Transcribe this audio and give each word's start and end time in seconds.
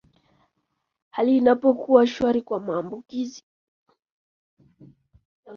hali 1.11 1.37
inapokuwa 1.37 2.07
shwari 2.07 2.41
kwa 2.41 2.59
maambukizi 2.59 3.43